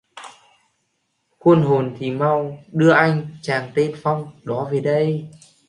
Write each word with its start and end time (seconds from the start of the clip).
Khôn 1.39 1.61
hồn 1.61 1.95
thì 1.99 2.11
mau 2.11 2.57
đưa 2.71 2.91
anh 2.91 3.37
chàng 3.41 3.71
tên 3.75 3.95
phong 4.01 4.31
đó 4.43 4.69
về 4.71 4.79
đây 4.79 5.29